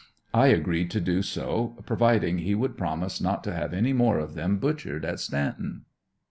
[0.33, 4.33] I agreed to do so providing he would promise not to have any more of
[4.33, 5.85] them butchered at "Stanton."